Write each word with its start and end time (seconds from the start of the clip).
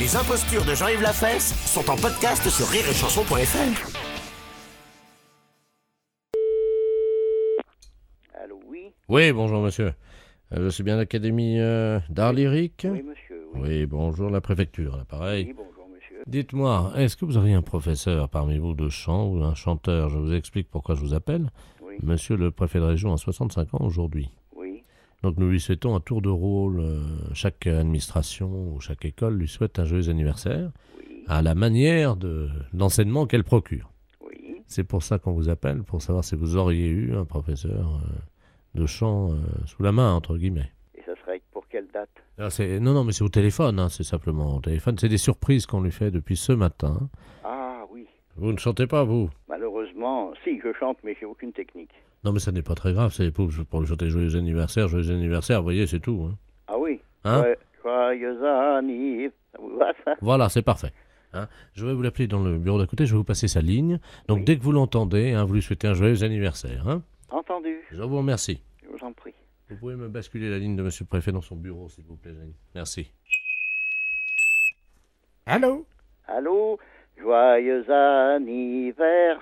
Les 0.00 0.16
impostures 0.16 0.64
de 0.64 0.74
Jean-Yves 0.74 1.02
Lafesse 1.02 1.52
sont 1.66 1.88
en 1.90 1.96
podcast 1.96 2.48
sur 2.48 2.66
rireetchanson.fr. 2.68 4.00
Allô, 8.42 8.60
oui 8.66 8.92
Oui, 9.08 9.30
bonjour 9.32 9.60
monsieur. 9.60 9.92
Euh, 10.52 10.64
je 10.64 10.68
suis 10.70 10.82
bien 10.82 10.96
l'Académie 10.96 11.60
euh, 11.60 12.00
d'art 12.08 12.32
lyrique 12.32 12.86
Oui, 12.90 13.02
monsieur, 13.02 13.44
oui. 13.54 13.60
Oui, 13.62 13.86
bonjour 13.86 14.30
la 14.30 14.40
préfecture, 14.40 14.96
là, 14.96 15.04
pareil. 15.04 15.46
Oui, 15.48 15.54
bonjour, 15.54 15.86
monsieur. 15.94 16.22
Dites-moi, 16.26 16.92
est-ce 16.96 17.16
que 17.16 17.26
vous 17.26 17.36
auriez 17.36 17.54
un 17.54 17.62
professeur 17.62 18.30
parmi 18.30 18.56
vous 18.58 18.72
de 18.72 18.88
chant 18.88 19.26
ou 19.26 19.42
un 19.44 19.54
chanteur? 19.54 20.08
Je 20.08 20.18
vous 20.18 20.32
explique 20.32 20.70
pourquoi 20.70 20.94
je 20.94 21.00
vous 21.00 21.12
appelle. 21.14 21.50
Oui, 21.82 21.96
Monsieur 22.02 22.36
le 22.36 22.50
préfet 22.50 22.78
de 22.78 22.84
région 22.84 23.12
a 23.12 23.18
65 23.18 23.74
ans 23.74 23.84
aujourd'hui. 23.84 24.30
Donc 25.22 25.36
nous 25.36 25.48
lui 25.50 25.60
souhaitons 25.60 25.94
un 25.94 26.00
tour 26.00 26.22
de 26.22 26.30
rôle. 26.30 26.80
euh, 26.80 27.02
chaque 27.34 27.66
administration 27.66 28.72
ou 28.72 28.80
chaque 28.80 29.04
école 29.04 29.36
lui 29.36 29.48
souhaite 29.48 29.78
un 29.78 29.84
joyeux 29.84 30.08
anniversaire 30.08 30.70
oui, 30.98 31.24
à 31.28 31.42
la 31.42 31.54
manière 31.54 32.16
de 32.16 32.48
l'enseignement 32.72 33.26
qu'elle 33.26 33.44
procure. 33.44 33.90
oui. 34.22 34.62
C'est 34.66 34.84
pour 34.84 35.02
ça 35.02 35.18
qu'on 35.18 35.32
vous 35.32 35.48
appelle, 35.48 35.82
pour 35.82 36.00
savoir 36.00 36.24
si 36.24 36.36
vous 36.36 36.56
auriez 36.56 36.88
eu 36.88 37.14
un 37.14 37.24
professeur 37.24 38.00
euh, 38.04 38.80
de 38.80 38.86
chant 38.86 39.32
euh, 39.32 39.36
sous 39.66 39.82
la 39.82 39.92
main, 39.92 40.14
entre 40.14 40.38
guillemets. 40.38 40.70
Et 40.94 41.02
ça 41.04 41.12
serait 41.22 41.42
pour 41.52 41.66
quelle 41.68 41.88
date? 41.92 42.08
Ah, 42.38 42.48
non, 42.80 42.94
non, 42.94 43.04
mais 43.04 43.12
c'est 43.12 43.24
au 43.24 43.28
téléphone, 43.28 43.78
hein, 43.78 43.88
c'est 43.90 44.04
simplement 44.04 44.56
au 44.56 44.60
téléphone. 44.60 44.96
C'est 44.98 45.08
des 45.08 45.18
surprises 45.18 45.66
qu'on 45.66 45.82
lui 45.82 45.90
fait 45.92 46.10
depuis 46.10 46.36
ce 46.36 46.52
matin. 46.52 47.10
Ah, 47.44 47.82
oui. 47.92 48.06
Vous 48.36 48.52
ne 48.52 48.58
chantez 48.58 48.86
pas, 48.86 49.04
vous? 49.04 49.28
Malheureusement, 49.48 50.32
si, 50.44 50.58
je 50.64 50.72
chante, 50.78 50.96
mais 51.04 51.14
j'ai 51.20 51.26
aucune 51.26 51.52
technique. 51.52 51.92
Non, 52.24 52.32
mais 52.32 52.38
ça 52.38 52.52
n'est 52.52 52.62
pas 52.62 52.74
très 52.74 52.92
grave, 52.92 53.12
c'est 53.12 53.30
pour, 53.30 53.48
pour 53.70 53.80
lui 53.80 53.86
chanter 53.88 54.10
joyeux 54.10 54.36
anniversaire, 54.36 54.88
joyeux 54.88 55.10
anniversaire, 55.10 55.58
vous 55.60 55.64
voyez, 55.64 55.86
c'est 55.86 56.00
tout. 56.00 56.28
hein. 56.30 56.36
Ah 56.66 56.78
oui 56.78 57.00
Hein? 57.24 57.44
Joyeux 57.82 58.44
anniversaire. 58.46 59.32
Voilà, 60.20 60.48
c'est 60.50 60.62
parfait. 60.62 60.92
Hein. 61.32 61.48
Je 61.74 61.86
vais 61.86 61.94
vous 61.94 62.02
l'appeler 62.02 62.26
dans 62.26 62.42
le 62.42 62.58
bureau 62.58 62.78
d'à 62.78 62.86
côté, 62.86 63.06
je 63.06 63.12
vais 63.12 63.18
vous 63.18 63.24
passer 63.24 63.48
sa 63.48 63.60
ligne. 63.62 63.98
Donc 64.28 64.38
Oui. 64.38 64.44
dès 64.44 64.58
que 64.58 64.62
vous 64.62 64.72
l'entendez, 64.72 65.32
hein, 65.32 65.44
vous 65.44 65.54
lui 65.54 65.62
souhaitez 65.62 65.86
un 65.88 65.94
joyeux 65.94 66.22
anniversaire. 66.22 66.86
hein. 66.88 67.02
Entendu, 67.30 67.78
Je 67.90 68.02
vous 68.02 68.18
remercie. 68.18 68.60
je 68.82 68.88
vous 68.88 69.02
en 69.06 69.12
prie. 69.12 69.32
Vous 69.70 69.76
pouvez 69.76 69.94
me 69.94 70.08
basculer 70.08 70.50
la 70.50 70.58
ligne 70.58 70.76
de 70.76 70.82
monsieur 70.82 71.04
le 71.04 71.08
préfet 71.08 71.30
dans 71.32 71.40
son 71.40 71.56
bureau, 71.56 71.88
s'il 71.88 72.04
vous 72.04 72.16
plaît, 72.16 72.32
Jeanne. 72.34 72.52
Merci. 72.74 73.10
Allô? 75.46 75.86
Allô? 76.26 76.78
Joyeux 77.18 77.88
anniversaire, 77.90 79.40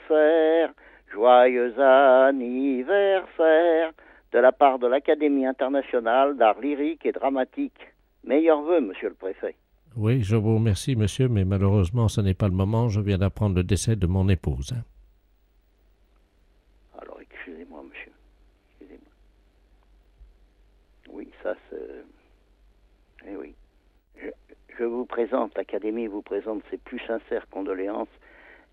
joyeux 1.19 1.75
anniversaire, 2.29 3.93
de 4.31 4.39
la 4.39 4.53
part 4.53 4.79
de 4.79 4.87
l'Académie 4.87 5.47
internationale 5.47 6.37
d'art 6.37 6.61
lyrique 6.61 7.05
et 7.05 7.13
dramatique. 7.13 7.81
Meilleurs 8.23 8.63
vœux, 8.63 8.81
monsieur 8.81 9.09
le 9.09 9.15
préfet. 9.15 9.57
Oui, 9.97 10.23
je 10.23 10.37
vous 10.37 10.55
remercie, 10.55 10.95
monsieur, 10.95 11.29
mais 11.29 11.45
malheureusement, 11.45 12.07
ce 12.07 12.21
n'est 12.21 12.35
pas 12.35 12.47
le 12.47 12.55
moment. 12.55 12.89
Je 12.89 13.01
viens 13.01 13.19
d'apprendre 13.19 13.57
le 13.57 13.65
décès 13.65 13.97
de 13.97 14.07
mon 14.07 14.29
épouse. 14.29 14.73
Alors, 17.01 17.19
excusez-moi, 17.21 17.83
monsieur. 17.83 18.13
Excusez-moi. 18.71 19.13
Oui, 21.11 21.29
ça, 21.43 21.55
c'est... 21.69 22.05
Eh 23.29 23.37
oui. 23.37 23.55
Je, 24.23 24.29
je 24.79 24.85
vous 24.85 25.05
présente, 25.05 25.57
l'Académie 25.57 26.07
vous 26.07 26.23
présente 26.23 26.63
ses 26.71 26.77
plus 26.77 27.01
sincères 27.01 27.49
condoléances 27.51 28.07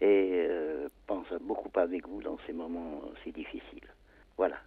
et 0.02 0.46
euh, 0.50 0.88
pense 1.08 1.28
beaucoup 1.42 1.70
avec 1.80 2.08
vous 2.08 2.22
dans 2.22 2.38
ces 2.46 2.54
moments 2.54 3.02
si 3.24 3.32
difficiles. 3.32 3.88
Voilà. 4.38 4.58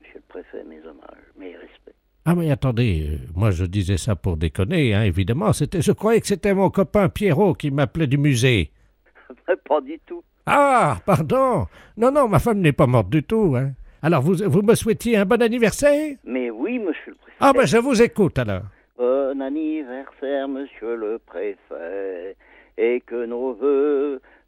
Monsieur 0.00 0.16
le 0.18 0.24
préfet, 0.28 0.64
mes 0.64 0.80
hommages, 0.80 1.24
mes 1.38 1.56
respects. 1.56 1.94
Ah 2.26 2.34
mais 2.34 2.50
attendez, 2.50 3.06
euh, 3.06 3.18
moi 3.34 3.50
je 3.50 3.64
disais 3.64 3.98
ça 3.98 4.16
pour 4.16 4.36
déconner, 4.36 4.94
hein, 4.94 5.02
évidemment. 5.02 5.52
C'était, 5.52 5.82
je 5.82 5.92
croyais 5.92 6.20
que 6.20 6.26
c'était 6.26 6.54
mon 6.54 6.70
copain 6.70 7.08
Pierrot 7.08 7.54
qui 7.54 7.70
m'appelait 7.70 8.06
du 8.06 8.16
musée. 8.18 8.70
Pas 9.68 9.80
du 9.80 9.98
tout. 10.06 10.22
Ah, 10.46 10.98
pardon. 11.04 11.66
Non, 11.96 12.10
non, 12.10 12.28
ma 12.28 12.38
femme 12.38 12.60
n'est 12.60 12.72
pas 12.72 12.86
morte 12.86 13.08
du 13.08 13.22
tout. 13.22 13.54
Hein. 13.56 13.72
Alors 14.02 14.20
vous, 14.22 14.36
vous 14.46 14.62
me 14.62 14.74
souhaitiez 14.74 15.16
un 15.16 15.24
bon 15.24 15.40
anniversaire? 15.40 16.16
Mais 16.24 16.50
oui, 16.50 16.78
monsieur 16.78 17.12
le 17.12 17.14
préfet. 17.14 17.36
Ah 17.40 17.52
ben 17.54 17.66
je 17.66 17.78
vous 17.78 18.02
écoute 18.02 18.38
alors. 18.38 18.64
Bon 18.98 19.40
anniversaire, 19.40 20.48
monsieur 20.48 20.96
le 20.96 21.18
préfet, 21.18 22.36
et 22.76 23.02
que 23.06 23.24
nos 23.24 23.54
voeux 23.54 24.20